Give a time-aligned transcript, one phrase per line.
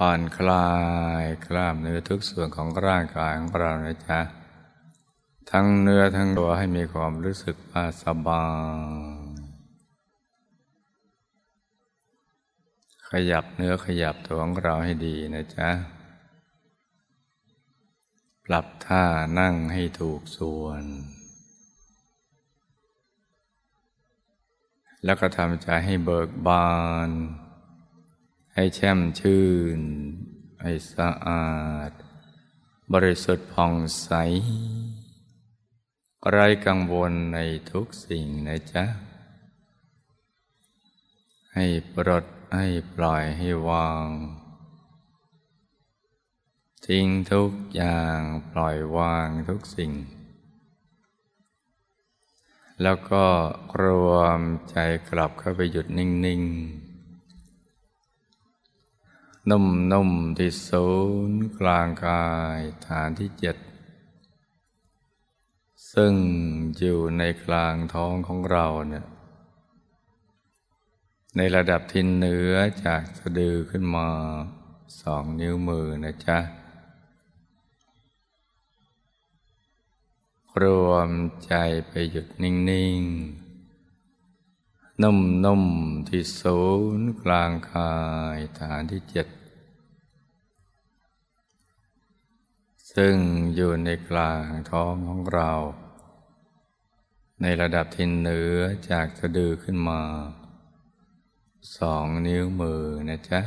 [0.00, 0.70] ผ่อนคลา
[1.22, 4.20] ยกล้ามเนื้อทุกส่วนของร่างกายของเรานะจ๊ะ
[5.50, 8.46] ทั้งเนื้อทั้งตัวให้มีความรู้สึกว่าสบา
[9.24, 9.36] ย
[13.10, 15.70] ขยับเนื้อขยับตัวของเราให้ดีนะจ๊ะ
[18.44, 19.04] ปรับท่า
[19.38, 20.84] นั่งให้ถูกส่วน
[25.04, 26.70] แล้วก็ทำใจให้เบิกบา
[27.08, 27.10] น
[28.58, 29.44] ให้แช่มชื่
[29.78, 29.80] น
[30.62, 31.56] ให้สะอา
[31.88, 31.90] ด
[32.92, 34.10] บริสุทธิ์ผ่องใส
[36.30, 37.38] ไร้กังวลใน
[37.70, 38.84] ทุกสิ่งนะจ๊ะ
[41.54, 42.24] ให้ปลด
[42.56, 44.06] ให้ปล่อยให้วาง
[46.86, 49.92] ทิ้งทุกอย่างปล่อยวางทุกสิ่ง
[52.82, 53.24] แล้วก็
[53.82, 53.84] ร
[54.14, 54.40] วม
[54.70, 54.76] ใจ
[55.10, 56.85] กลับเข้าไปหยุดนิ่ง ๆ
[59.50, 60.86] นุ่มนุ่มที่ศู
[61.28, 62.26] นย์กลางกา
[62.58, 63.56] ยฐานที่เจ็ด
[65.92, 66.14] ซึ่ง
[66.78, 69.06] อยู่ในกลางท้องของเราเนี่ย
[71.36, 74.08] ในระดับที่เหนือจากสะดือขึ้นมา
[75.02, 76.38] สองนิ้วมือนะจ๊ะ
[80.62, 81.10] รวม
[81.46, 81.54] ใจ
[81.88, 82.54] ไปหยุดนิ่
[82.98, 83.45] ง ๆ
[85.02, 86.60] นุ่มๆที่ศู
[86.98, 87.94] นย์กลางกา
[88.36, 89.26] ยฐานที่เจ็ด
[92.94, 93.16] ซึ่ง
[93.54, 95.50] อยู่ในกลางท้องของเรา
[97.42, 98.58] ในระดับที่เหนือ
[98.90, 100.00] จากสะดือขึ้นมา
[101.78, 103.40] สองนิ้วมือนะจ๊ะ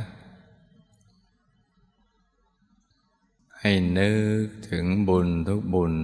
[3.58, 4.12] ให้นึ
[4.44, 5.94] กถึงบุญทุกบุญ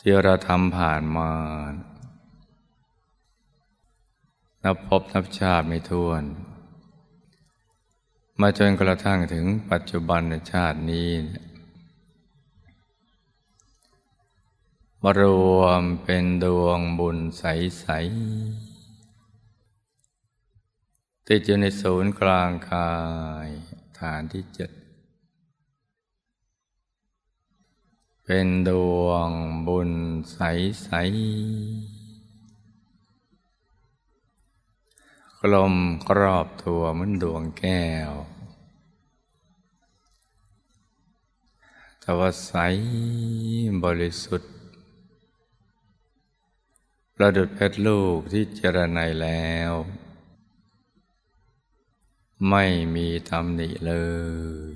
[0.00, 1.30] ที่เราทำผ่านมา
[4.68, 6.24] นับพบนับชาติไม่ท้วน
[8.40, 10.22] มาจนกระทั่งถึงปัจจุบัน
[10.52, 11.10] ชาตินี้
[15.02, 15.22] มาร
[15.58, 17.86] วมเป็นดวงบุญใส
[21.12, 22.92] ๆ ติดอยู่ในศูนย์กลางกา
[23.46, 23.48] ย
[23.98, 24.70] ฐานที่เจ็ด
[28.24, 28.70] เป็นด
[29.04, 29.30] วง
[29.68, 29.90] บุญ
[30.32, 31.95] ใส ๆ
[35.40, 35.74] กลม
[36.08, 38.12] กรอบตัวเหมือนดวงแก้ว
[42.00, 42.52] แต่ว่าใส
[43.84, 44.52] บริสุทธิ์
[47.14, 49.72] ประดุดเพชรลูกที่เจรไนแล้ว
[52.50, 52.64] ไม่
[52.94, 53.92] มีตำหนิเล
[54.70, 54.72] ย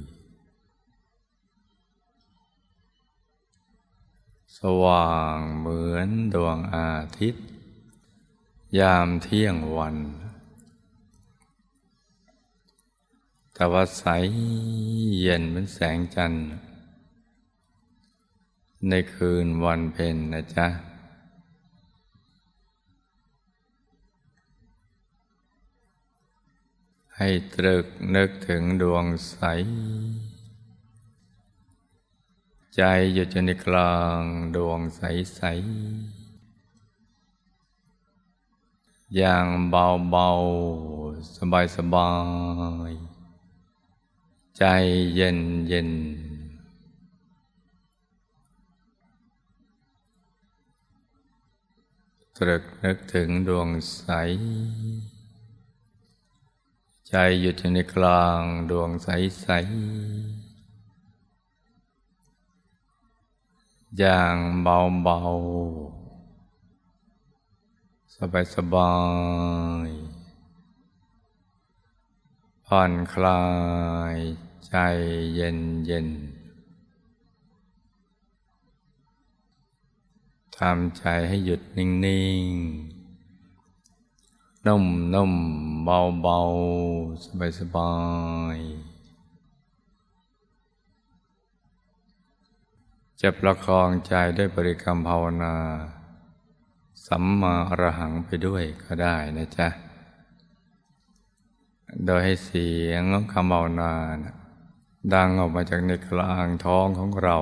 [4.58, 7.46] สว่างเหมือนดวงอาทิตย์
[8.78, 9.96] ยามเที่ยงวัน
[13.60, 14.04] แต่ว่าใส
[15.20, 16.46] เย็นเหมือนแสงจันทร์
[18.88, 20.66] ในคืนวันเพ็ญนะจ๊ะ
[27.16, 29.36] ให้ตรึกนึกถึงดวงใส
[32.76, 32.82] ใจ
[33.14, 34.20] อยู่จในกลาง
[34.56, 35.02] ดวงใส
[35.36, 35.42] ใส
[39.16, 42.10] อย่างเบาๆ สบา
[42.90, 43.09] ยๆ
[44.64, 44.68] ใจ
[45.14, 45.38] เย็น
[45.68, 45.90] เย็น
[52.36, 54.08] ตรึกนึกถึงดวงใส
[57.08, 59.08] ใจหยุดอยู่ในกลางดวงใส
[59.40, 59.48] ใส
[63.98, 65.20] อย่างเบาเบา
[68.14, 68.94] สบายสบา
[69.86, 69.88] ย
[72.66, 73.42] ผ่อนคลา
[74.16, 74.18] ย
[74.70, 74.78] ใจ
[75.34, 76.08] เย็นเย็น
[80.56, 81.88] ทำใจให้หยุดนิ่
[82.44, 84.84] งๆ นุ่ม
[85.14, 85.32] นุ่ม
[85.84, 86.38] เบาเบา
[87.24, 87.92] สบายสบา
[88.56, 88.58] ย
[93.20, 95.54] จะประคองใจด้วยบริกรรมภาวนา
[97.06, 99.68] สัมมาอรหังไปด้วยก็ได้นะจ๊ะ
[102.04, 103.92] โดยให้เสียงของคำภาวนา
[105.14, 107.36] ดังออกมาจากในกลางท้องของเรา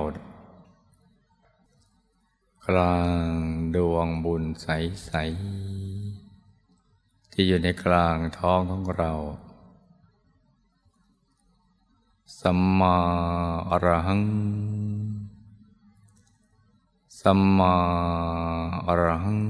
[2.67, 3.33] กลาง
[3.75, 5.11] ดวงบุญใส
[6.39, 9.11] ๆ ที่อยู่ในกลางท้องของเรา
[12.39, 12.97] สัมมา
[13.69, 14.23] อรหัง
[17.21, 17.73] สัมมา
[18.87, 19.41] อรหัง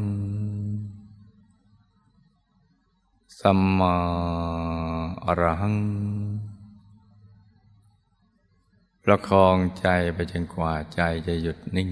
[3.40, 3.96] สัมมา
[5.26, 6.09] อรหัง
[9.04, 11.92] ประคองใจไปจนกว่าใจจะหยุดนิ่ง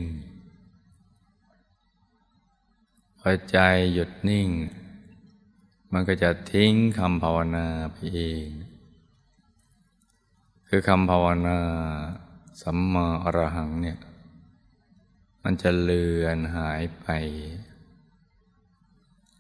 [3.20, 3.60] พอใจ
[3.94, 4.50] หยุดนิ่ง
[5.94, 8.48] มันก็จะทิ้งคำภาวนาไปเอง
[10.68, 11.60] คือคำภาวนา
[12.62, 13.98] สัมมาอรหังเนี่ย
[15.44, 17.08] มันจะเลือนหายไป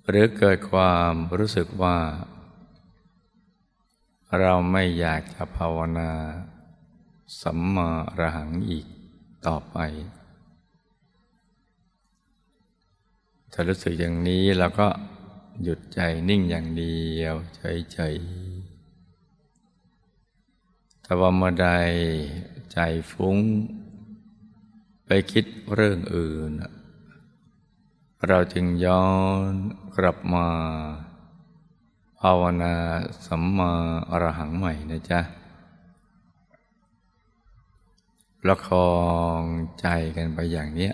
[0.08, 1.98] หรือเกิดความรู้สึกว่า
[4.40, 6.12] เราไม่อยากจะภาวนา
[7.42, 8.86] สัมมาอรหังอีก
[9.46, 9.78] ต่อไป
[13.52, 14.88] ถ้ารู้สึกอย่างนี้เราก็
[15.64, 21.68] หยุดใจนิ่งอย่างเดียวเฉยๆแต่ว่าเมื่อใด
[22.74, 22.78] ใจ
[23.12, 23.38] ฟุ้ง
[25.06, 26.52] ไปคิดเรื่องอื่น
[28.28, 29.08] เราจึงย้อ
[29.50, 29.52] น
[29.98, 30.48] กลับมา
[32.20, 32.76] ภาวนา
[33.26, 33.72] สัมมา
[34.10, 35.22] อรหังใหม่นะจ๊ะ
[38.42, 38.94] ประคอ
[39.40, 39.42] ง
[39.80, 39.88] ใจ
[40.18, 40.94] กันไปอย่างเนี้ย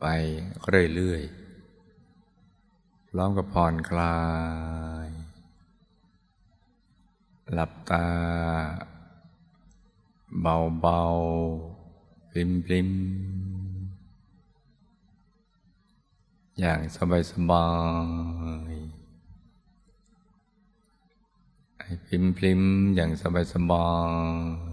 [0.00, 0.06] ไป
[0.94, 4.18] เรื่อยๆพร้อมกับผ่อนคลา
[5.06, 5.08] ย
[7.52, 8.08] หลับตา
[10.40, 12.32] เบาๆ ป
[12.72, 13.06] ลิมๆ
[16.60, 16.80] อย่าง
[17.30, 17.68] สบา
[18.70, 19.06] ยๆ
[21.80, 21.92] ให้
[22.36, 22.62] ปลิม
[22.96, 23.10] อย่าง
[23.52, 23.88] สบา
[24.60, 24.65] ยๆ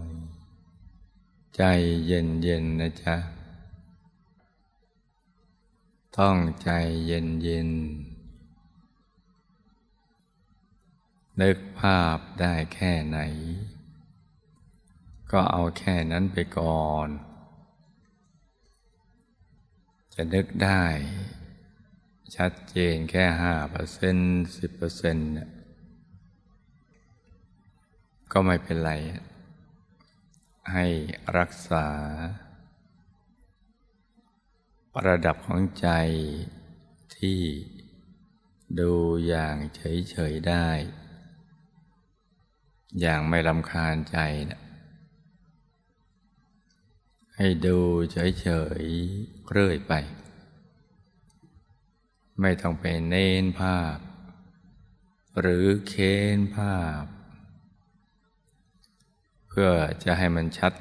[1.57, 1.63] ใจ
[2.07, 3.15] เย็นเย็นนะจ๊ะ
[6.17, 6.69] ต้องใจ
[7.05, 7.69] เย็นเย็น
[11.41, 13.19] นึกภาพได้แค่ไหน
[15.31, 17.09] ก็เอาแค่นั้นไปก่อน
[20.13, 20.83] จะนึกได้
[22.35, 25.29] ชัดเจนแค่ห้าเปอร์เซ็นต์สิบเปอร์เซ็นต์
[28.31, 28.93] ก็ไม่เป็นไร
[30.71, 30.85] ให้
[31.37, 31.87] รักษา
[35.07, 35.89] ระดับของใจ
[37.17, 37.41] ที่
[38.79, 38.93] ดู
[39.27, 40.67] อย่างเฉย ๆ ได้
[42.99, 44.17] อย่างไม่ลำคาญใจ
[44.49, 44.61] นะ
[47.35, 47.79] ให้ดู
[48.11, 48.47] เฉ
[48.81, 48.83] ย
[49.17, 49.93] ๆ เรื่อยไป
[52.41, 53.97] ไม่ต้องไปเน้นภาพ
[55.39, 57.03] หรือเค้นภาพ
[59.57, 59.71] พื่อ
[60.03, 60.73] จะให้มันชัด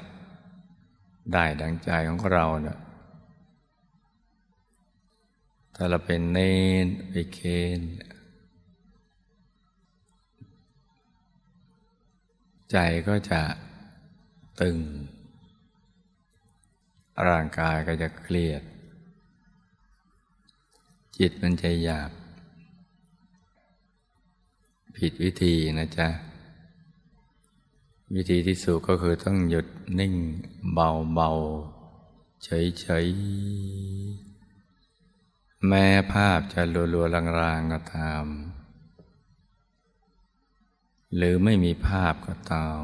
[1.33, 2.79] ได้ดังใจของเราเนะ่ะ
[5.75, 7.39] ถ้าเราเป็นเน้นไปเค
[7.79, 7.81] น
[12.71, 12.77] ใจ
[13.07, 13.41] ก็จะ
[14.61, 14.77] ตึง
[17.27, 18.63] ร่างกายก็จะเครียด
[21.17, 22.11] จิตมันจะหยาบ
[24.97, 26.09] ผิดวิธีนะจ๊ะ
[28.15, 29.67] วิธีที่สุดก็คือต้องหยุด
[29.99, 30.13] นิ่ง
[30.73, 31.29] เบาเบา
[32.43, 33.07] เฉยเฉย
[35.67, 37.05] แม้ภาพจะลัวลัว
[37.41, 38.25] ลางๆก็ตาม
[41.15, 42.83] หรือไม่มีภาพก็ตาม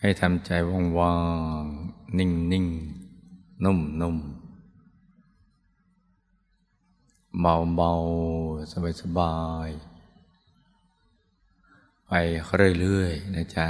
[0.00, 0.50] ให้ทำใจ
[0.98, 1.16] ว่า
[1.60, 2.66] งๆ นิ่งนิ่ง
[3.64, 4.16] นุ่มนุ่ม
[7.40, 7.92] เบาเบา
[8.70, 9.36] สบายสบา
[9.68, 9.70] ย
[12.12, 12.18] ไป
[12.80, 13.68] เรื่อยๆนะจ๊ะ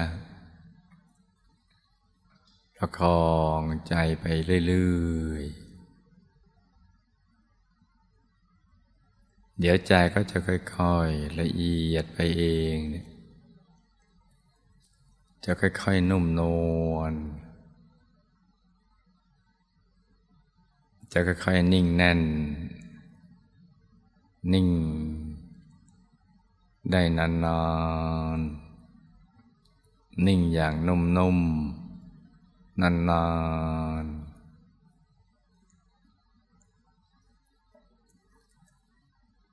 [2.76, 3.28] ประคอ
[3.60, 4.24] งใจไป
[4.66, 4.92] เรื่
[5.30, 5.70] อยๆ
[9.58, 12.44] เดี๋ยวใจก็จะค่อยๆ ละเอียดไปเอ
[12.74, 13.06] งเนี่ย
[15.44, 16.40] จะค่อยๆ นุ่มน
[16.90, 17.14] วล
[21.12, 22.20] จะค่อยๆ นิ่งแน่น
[24.52, 24.68] นิ่ง
[26.92, 27.28] ได้นา
[28.38, 33.24] นๆนิ่งอย่างนุ่มๆนา
[34.02, 34.30] นๆ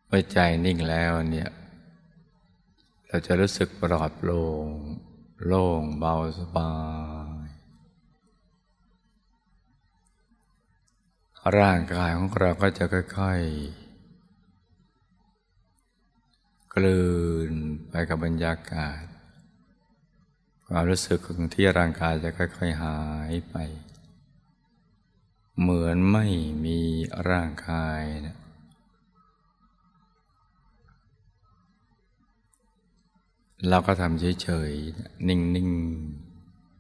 [0.08, 1.50] เมื่อใจนิ่งแล้วเนี่ย
[3.08, 4.68] เราจะรู้สึกปลอดโปร่ง
[5.46, 6.72] โล่งเบาสบา
[7.46, 7.48] ย
[11.58, 12.84] ร่างกายของเราก็จะ
[13.18, 13.87] ค่อย ๆ
[16.78, 17.04] กลื
[17.52, 17.54] น
[17.90, 19.04] ไปกับบรรยากาศ
[20.68, 23.00] ความรู้สึกของที่ร่างกายจะค่อย ๆ หา
[23.32, 23.56] ยไป
[25.60, 26.26] เหมือนไม่
[26.66, 26.80] มี
[27.30, 28.38] ร่างกายนะ
[33.70, 35.70] เราก็ทำเฉยๆ นิ่ง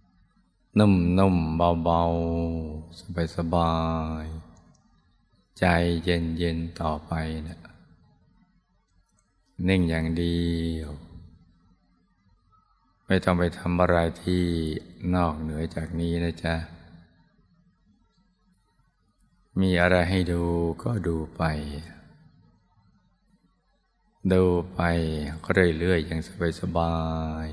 [0.03, 3.75] ๆ นุ่มๆ เบาๆ สบา
[4.23, 5.65] ยๆ ใจ
[6.03, 7.13] เย็นๆ ต่อไป
[7.47, 7.59] นะ
[9.65, 10.41] นิ่งอย่างเดี
[10.75, 10.89] ยว
[13.05, 14.43] ไม่ต้องไปทำอะไรที่
[15.15, 16.55] นอกเหนือจากนี้นะจ๊ะ
[19.61, 20.43] มีอะไรให้ดู
[20.83, 21.43] ก็ดูไป
[24.31, 24.81] ดูไป
[25.79, 26.21] เรื่อยๆอย่าง
[26.61, 26.95] สบา
[27.45, 27.47] ย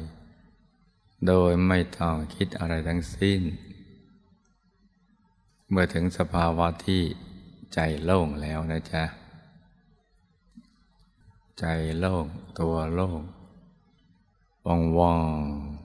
[0.60, 3.40] ๆ โดยไม่ต้องคิดอะไรทั้งสิ้น
[5.70, 7.02] เมื่อถึงสภาวะที่
[7.74, 9.04] ใจโล่งแล้วนะจ๊ะ
[11.58, 11.64] ใจ
[11.98, 12.26] โล่ง
[12.60, 13.20] ตัวโล่ง
[14.98, 15.84] ว่างๆ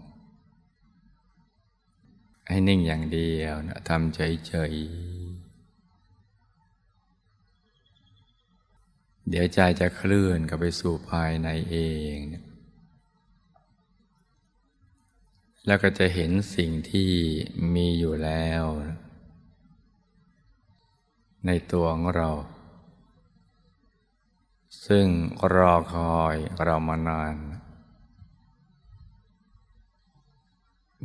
[2.48, 5.50] ให้นิ่งอย่างเดียวนะทำเฉยๆ
[9.30, 11.78] เดี๋ยวใจจะเคลื่อนกับไปสู่ภายในเอ
[12.16, 12.18] ง
[15.68, 17.12] แล้วก็จะเห็นสิ่งที่
[17.76, 18.64] มีอยู่แล้ว
[21.46, 22.30] ในตัวของเรา
[24.88, 25.06] ซึ่ง
[25.56, 27.36] รอคอยเรามานาน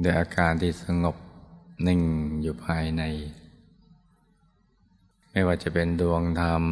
[0.03, 1.17] ด้วยอาการที่สงบ
[1.87, 2.01] นิ่ง
[2.43, 3.03] อยู่ภายใน
[5.31, 6.65] ไม่ว่าจะเป็นดวงธรรม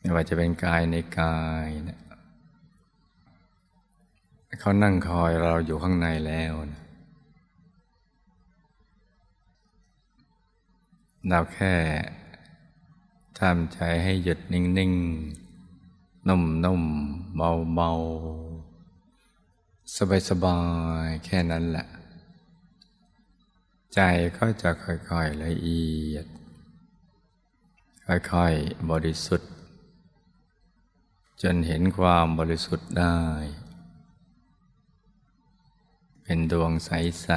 [0.00, 1.98] ไม่ว่าจะเป็นกายในกายนะ
[4.60, 6.82] เขานั่งคอยเราอยู่ข้างในแล้วนะ
[11.28, 11.74] เราแค่
[13.40, 17.36] ทำใจให้หยุดนิ่งๆ นุ่มๆ
[17.74, 19.96] เบาๆ
[20.28, 20.60] สบา
[21.06, 21.86] ยๆ แค่นั้นแหละ
[23.94, 24.00] ใจ
[24.36, 26.26] ก็จะค่อยๆ ละเอียด
[28.06, 29.50] ค่อยๆ บริสุทธิ์
[31.42, 33.20] จนเห็นความบริสุทธิ์ได้
[36.22, 37.28] เป็นดวงใส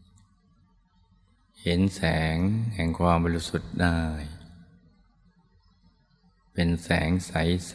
[0.00, 2.00] ๆ เห็นแส
[2.34, 2.36] ง
[2.74, 4.00] แห่งความบริสุทธิ์ได้
[6.56, 7.74] เป็นแสงใส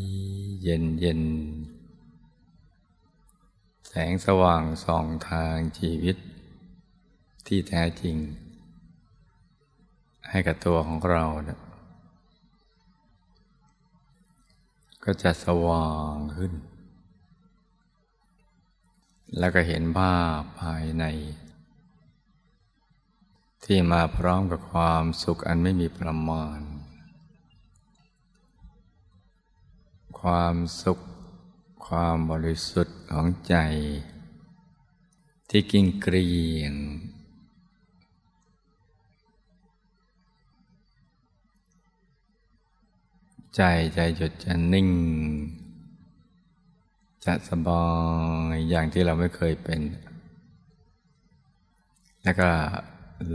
[0.00, 6.16] ๆเย็นๆแสงสว่างส่องทางชีวิต
[7.46, 8.16] ที่แท้จริง
[10.28, 11.58] ให้กับตัวของเรานะ
[15.04, 16.52] ก็จะสว่างขึ้น
[19.38, 21.04] แล้วก็เห็นภาพภายใน
[23.64, 26.60] ที่มาพร้อมกับความสุขอันไม่มีประมาณ
[30.20, 30.98] ความสุข
[31.86, 33.56] ความบริสุทธิ์ของใจ
[35.50, 36.74] ที่กิ่งเกรียง
[43.56, 43.62] ใจ
[43.94, 44.90] ใจหยุดจะนิ่ง
[47.24, 47.86] จะสบา
[48.52, 49.80] ยอย่างที่เราไม่เคยเป็น
[52.22, 52.50] แล้วก็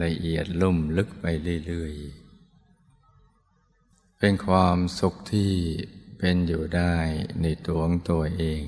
[0.04, 1.26] ละเอียดลุ่มลึกไป
[1.66, 5.52] เรื่อยๆ เป็นความสุขที่
[6.24, 6.96] เป็นอยู่ได้
[7.42, 8.64] ในตัวของตัวเอง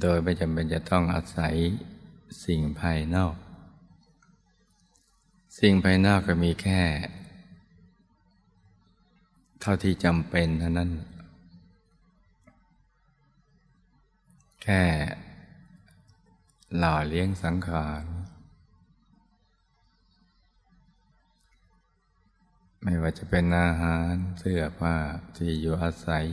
[0.00, 1.54] โดยไม่จำเป็นจะต้องอาศัย
[2.44, 3.34] สิ่งภายนอก
[5.58, 6.82] สิ่งภายนอกก็มีแค่
[9.60, 10.90] เท่าที่จำเป็นเท่านั้น
[14.62, 14.82] แค่
[16.78, 18.04] หล่อเลี้ยงสังขาร
[22.88, 24.96] ไม่ว่าจะเป็นอาหารเสื้อผ้า
[25.36, 26.26] ที่อยู่อาศัย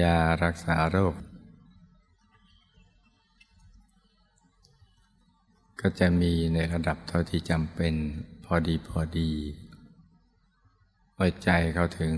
[0.00, 1.14] ยารักษาโรค
[5.80, 7.94] ก็จะมีในระดับเท่าที่จำเป็น
[8.44, 9.32] พอดีพอดี
[11.16, 12.14] ปิดใจเขาถึง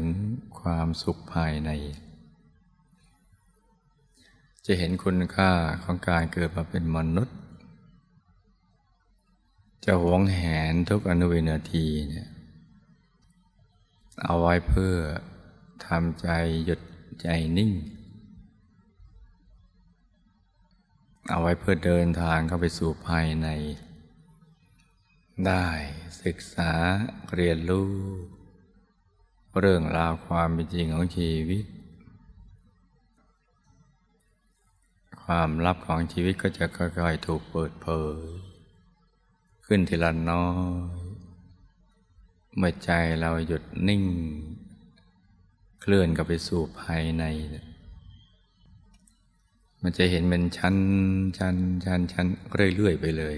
[0.60, 1.70] ความสุขภายใน
[4.66, 5.52] จะเห็นคุณค่า
[5.82, 7.38] ของการเกิดมาเป็นมนุษย์
[9.84, 12.28] จะหวงแหนทุกอนุวินาทีเนี่ย
[14.24, 14.94] เอาไว้เพื่อ
[15.86, 16.28] ทำใจ
[16.64, 16.80] หยุด
[17.22, 17.26] ใจ
[17.56, 17.72] นิ่ง
[21.30, 23.48] เอาไว้เพื่อเดินทางเข้าไปสู่ภายใน
[25.46, 25.66] ได้
[26.22, 26.72] ศึกษา
[27.34, 27.90] เรียนรู้
[29.58, 31.64] เรื่องราวความเป็นจริงของชีวิต
[35.22, 37.88] ความลับของชีวิตก็จะค่อยๆถูกเปิดเผ
[38.24, 38.26] ย
[39.66, 40.46] ขึ้นทีละน้อ
[41.00, 41.01] ย
[42.56, 42.90] เมื่อใจ
[43.20, 44.02] เราหยุดนิ่ง
[45.80, 47.24] เคลื่อนกับไปสู่ภายใน
[49.82, 50.76] มันจะเห็นเป็นชั้น
[51.38, 52.26] ชั้นชั้นชั้น
[52.76, 53.36] เรื่อยๆไปเลย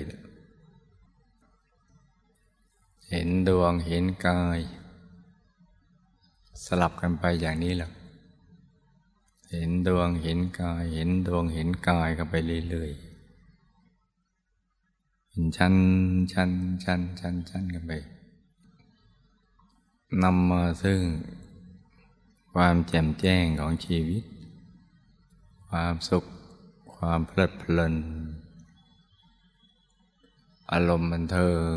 [3.11, 4.59] เห็นดวงเห็นกาย
[6.65, 7.91] สลับกันไปอย่างนี้แหละ
[9.53, 12.35] เห็นดวงเห็นกายเห็นดวงเห็นกายกันไป
[12.69, 13.01] เรื่อยๆ
[15.31, 15.75] เห็นชั้น
[16.33, 16.51] ชั้น
[16.85, 17.93] ชั้นชั้นชั้นกันไป
[20.23, 21.01] นำมาซึ่ง
[22.53, 24.23] ความแจ่มแจ้งของชีวิต
[25.69, 26.25] ความสุข
[26.97, 27.95] ความเพลิดเพลิน
[30.73, 31.77] อารมณ์บันเทิง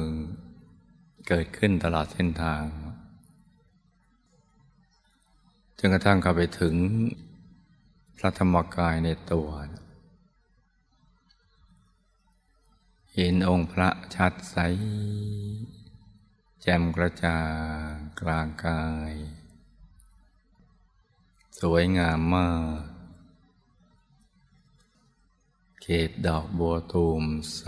[1.28, 2.64] เกิดขึ้นตลอดเส้นทาง
[5.78, 6.76] จนกระทั่งเข้าไปถึง
[8.18, 9.50] พระธรรมกายในตัว
[13.14, 14.58] เห็นองค์พระชัดใส
[16.72, 17.42] จ่มกระจ่า
[17.90, 19.14] งกลางกาย
[21.60, 22.84] สวยงามมาก
[25.82, 27.24] เขตดอกบัวตูม
[27.56, 27.64] ใส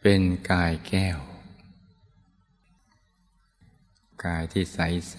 [0.00, 1.20] เป็นกายแก้ว
[4.24, 4.78] กายที่ใส
[5.10, 5.18] ใส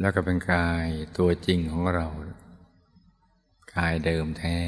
[0.00, 2.06] แล้วก็เป็นกายตัวจริงของเรา
[3.74, 4.58] กายเดิมแท้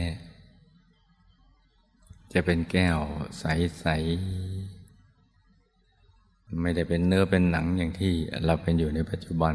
[2.33, 2.99] จะเป็นแก้ว
[3.39, 3.87] ใส
[5.65, 8.13] ๆ ไม่ได้เป็นเนื้อเป็นหนังอย่างที่
[8.45, 9.55] เราเป็นอยู่ในปัจจุบัน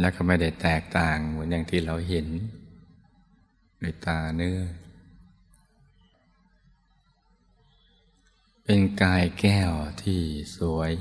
[0.00, 2.26] และก็ไม่ได้แตกต่างเหมือนอย่างที่เราเห็น
[3.82, 4.60] ด้วยตาเนื้อ
[8.64, 10.20] เป็นกายแก้วที่
[10.56, 10.92] สวย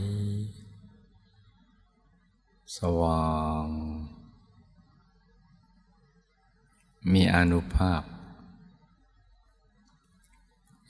[2.78, 3.30] สว่า
[3.64, 3.66] ง
[7.14, 8.02] มีอนุภาพ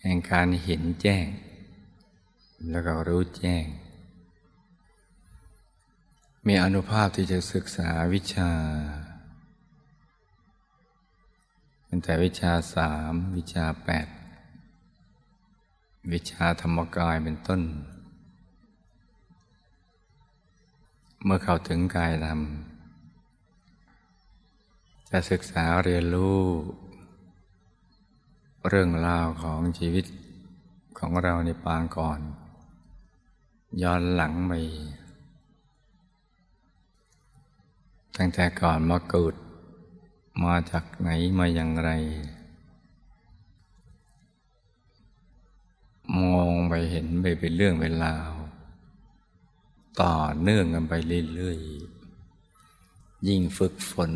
[0.01, 1.27] แห่งการเห็นแจ้ง
[2.69, 3.65] แล้วก็รู้แจ้ง
[6.47, 8.51] มีอนุภาพที่จะศึกษาวิชา
[11.85, 14.07] เป็นแต่วิชาสามวิชาแปด
[16.13, 17.61] วิชาธรรมกายเป็นต้น
[21.23, 22.41] เมื่อเข้าถึงกายธรรม
[25.09, 26.39] จะศึกษาเรียนรู้
[28.67, 30.05] เรื่องราวของชีวิต
[30.99, 32.19] ของเราในปางก่อน
[33.81, 34.53] ย้อนหลังไป
[38.17, 39.35] ตั้งแต่ก่อนมาเกิด
[40.43, 41.89] มาจากไหนมาอย่างไร
[46.17, 48.31] มองไปเห็นไปเป็นเรื่องเป็นราว
[50.01, 50.93] ต่อเนื่องกันไป
[51.35, 54.11] เรื่อยๆยิ่งฝึกฝน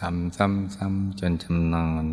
[0.00, 2.06] ทำซ้ำๆจนชำนาญ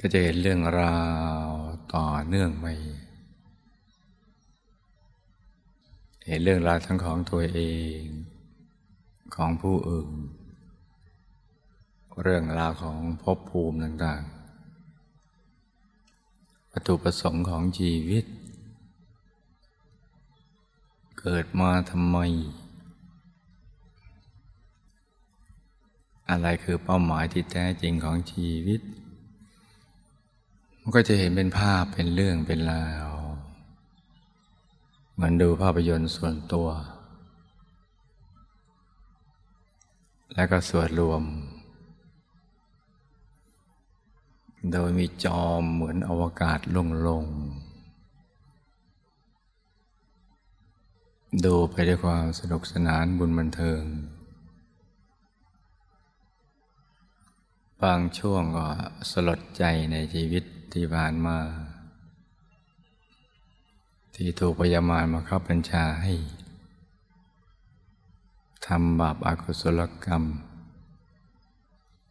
[0.00, 0.98] ก็จะเห็นเรื่องรา
[1.46, 1.48] ว
[1.94, 2.66] ต่อเนื่องไป
[6.26, 7.60] เห็นเรื่องราวทั้งของตัวเอ
[7.98, 8.00] ง
[9.34, 10.10] ของผู้อื่น
[12.22, 18.24] เรื่องราวของภพภูมิต่างๆวัตถุประสงค์ของชีวิต
[21.20, 22.18] เกิดมาทำไม
[26.32, 28.80] อะไรคือเป้าหมายที่แท้จริงของชีวิต
[30.80, 33.10] มันก็จะเห็นเป็นภาพเป็นเรื่องเป็นราว
[35.14, 36.68] เหมือนดูภาพยนตร์ส่วนตัว
[40.34, 41.22] และก็ส่วนรวม
[44.72, 46.58] โดยมีจอมเหมือนอวกาศ
[47.06, 47.72] ลงๆ
[51.44, 53.82] ดูไปด้วยความสนุกสนานบุญบันเทิง
[57.84, 58.66] บางช่วงก็
[59.10, 61.38] สลดใจในชีวิตที่ผ่านมา
[64.14, 66.14] ที่ถูกพยามารมาเข้าบัญชาให้
[68.66, 70.24] ทำบาปอากุศลกรรม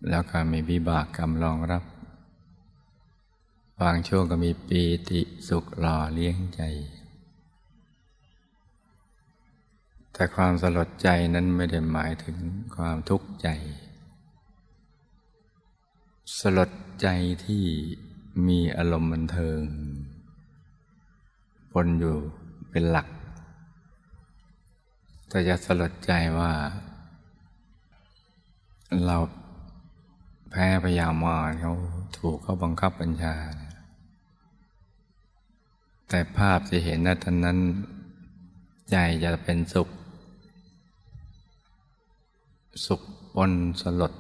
[0.10, 1.84] แล้วก็มีวิบากกรรมรองรับ
[3.82, 6.62] บางช่วงก็มีปีติสุขหล่อเลี้ยงใจ
[10.14, 12.38] แต่ความสลดใจนั้นไม่ได้หมายถึง
[12.76, 13.50] ความทุกข์ใจ
[16.40, 17.08] สลดใจ
[17.46, 17.64] ที่
[18.48, 19.62] มีอารมณ์บันเทิง
[21.72, 22.18] ปนอยู่
[22.70, 23.08] เป็นหลัก
[25.28, 26.52] แต่จะสลดใจว่า
[29.06, 29.18] เรา
[30.50, 31.74] แพ้พยามารเขา
[32.18, 33.36] ถูกเขาบังคับบัญชา
[36.10, 37.60] แต่ภาพที่เห็นนั้นนั้น
[38.92, 39.90] ใจจะเป็นสุข
[42.86, 43.02] สุข
[43.36, 44.14] ปนสลด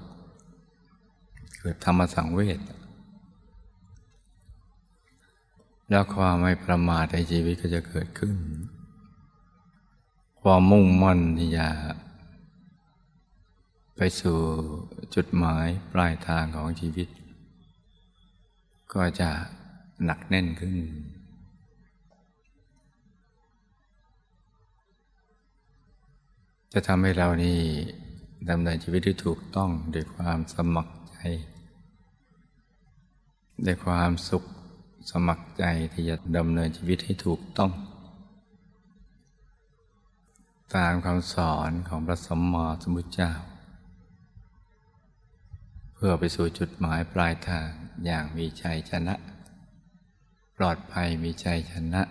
[1.63, 2.59] เกิดธรรมสังเวช
[5.89, 8.37] แล้วความไม่ประมาทในชีวิตก็จะเกิดขึ้น
[10.41, 11.67] ความมุ่งมั่นที่จะ
[13.95, 14.39] ไปสู่
[15.15, 17.07] จุดหมายปลายทางของชีวิต
[18.93, 19.29] ก็จะ
[20.05, 20.77] หนักแน่นขึ้น
[26.73, 27.57] จะทำให้เรานี่
[28.49, 31.27] ดำเนินชีวิตที่ถูกต้องด้วยความสมัคร ใจ
[33.65, 34.43] ด้ความสุข
[35.11, 37.71] สมัครใจที่จะดำเนินชีวิตให้ถูกต้อง
[40.75, 43.31] ตามคำสอนของพระสมมาสมุทธเจ้า
[45.93, 47.69] เพื่อไปสู่จุดหมายปลายทาง
[48.05, 49.15] อย่างมีชัยชนะ
[50.57, 52.01] ปลอดภัยมีชัยชนะ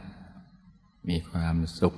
[1.09, 1.95] มีความสุข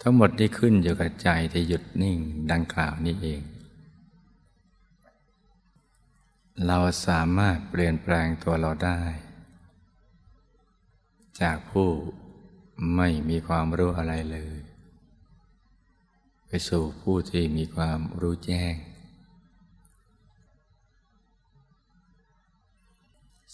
[0.00, 2.18] ทั้งหมดที่ขึ้นอยู่กับใจที่หยุดนิ่ง
[2.52, 3.42] ดังกล่าวนี้เอง
[6.66, 9.00] เราสามารถเปลี่ยนแปลงตัวเราได้
[11.40, 11.88] จากผู้
[12.96, 14.58] ไม่มีความรู้อะไรเลย
[16.46, 18.74] ไปสู่ผู้ที่มีความรู้แจ้ง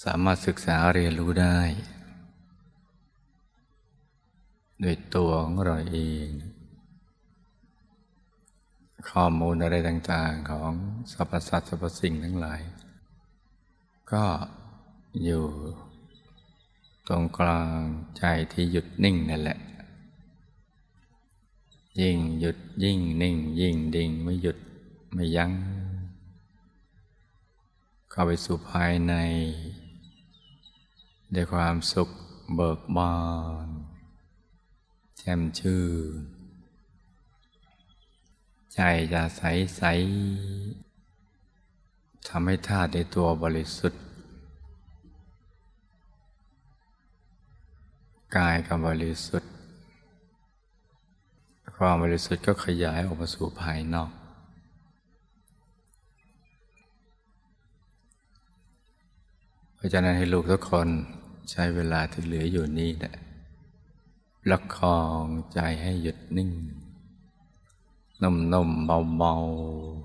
[0.02, 1.60] สามารถศึกษาเรียนรู้ได้
[4.80, 6.28] โดยตัวของเราเอง
[9.10, 10.72] ข้อมูลอะไรต่าง ๆ ของ
[11.12, 12.60] สรรพสัตว์สรรพสิ่งทั้งหลาย
[14.12, 14.24] ก็
[15.24, 15.44] อยู่
[17.08, 17.78] ตรงกลาง
[18.18, 19.58] ใจที่หยุดนิ่งนั่นแหละ
[22.00, 24.58] ยิ่งหยุดยิ่งนิ่ง ยิ่งดิ่งไม่หยุด
[25.12, 25.52] ไม่ยัง้ง
[28.10, 29.14] เข้าไปสู่ภายใน
[31.34, 32.08] ด้วยความสุข
[32.54, 33.16] เบิกบา
[33.66, 33.68] น
[35.16, 35.82] แจ่มชื่
[36.18, 36.22] น
[38.72, 38.78] ใจ
[39.12, 39.42] จะใส
[39.76, 39.82] ใส
[42.28, 44.00] ทำให้ธาตุในตัวบริสุทธิ์
[48.36, 49.50] กายกับบริสุทธิ์
[51.76, 54.10] ความบริสุทธิ์ก็ขยายออกมาสู่ภายนอก
[59.74, 60.88] เพราะฉะนั้นให้ลูกทุกคน
[61.50, 63.14] ใช้เวลาที่เหลืออยู่นี้แหละ
[64.42, 65.22] ประคอง
[65.54, 66.50] ใจให้หยุดนิ่ง
[68.22, 68.86] นุ่มๆ
[69.18, 69.95] เบาๆ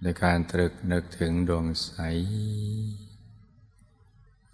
[0.00, 1.90] โดยการตรึกนึกถึงดวงใส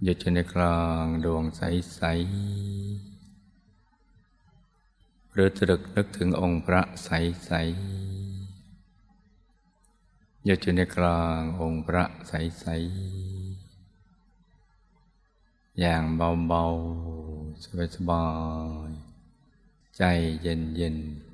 [0.03, 3.25] หยุดอยู่ในกลางดวงใสๆ
[5.33, 7.65] หรือตรึกนึกถึงองค์พระใสๆ
[10.45, 13.65] หยุดอยู่ในกลางองค์พระใสๆ
[15.81, 18.27] อย่างเบาๆสบา
[18.89, 20.03] ยๆใจ
[20.43, 21.34] เย็นๆ